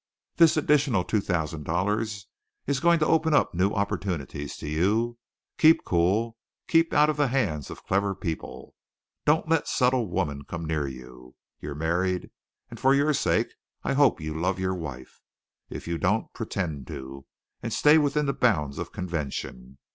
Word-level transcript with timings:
This 0.37 0.57
additional 0.57 1.03
two 1.03 1.21
thousand 1.21 1.63
dollars 1.63 2.25
is 2.65 2.79
going 2.79 2.97
to 3.01 3.05
open 3.05 3.35
up 3.35 3.53
new 3.53 3.69
opportunities 3.69 4.57
to 4.57 4.67
you. 4.67 5.19
Keep 5.59 5.83
cool. 5.85 6.37
Keep 6.67 6.91
out 6.91 7.07
of 7.11 7.17
the 7.17 7.27
hands 7.27 7.69
of 7.69 7.85
clever 7.85 8.15
people. 8.15 8.73
Don't 9.25 9.47
let 9.47 9.67
subtle 9.67 10.09
women 10.09 10.43
come 10.43 10.65
near. 10.65 10.87
You're 10.87 11.75
married, 11.75 12.31
and 12.71 12.79
for 12.79 12.95
your 12.95 13.13
sake 13.13 13.49
I 13.83 13.93
hope 13.93 14.19
you 14.19 14.33
love 14.33 14.57
your 14.57 14.73
wife. 14.73 15.21
If 15.69 15.87
you 15.87 15.99
don't, 15.99 16.33
pretend 16.33 16.87
to, 16.87 17.27
and 17.61 17.71
stay 17.71 17.99
within 17.99 18.25
the 18.25 18.33
bounds 18.33 18.79
of 18.79 18.91
convention. 18.91 19.77